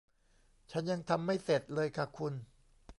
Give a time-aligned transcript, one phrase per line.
[0.71, 2.33] ฉันยังทำไม่เสร็จเลยค่ะคุณ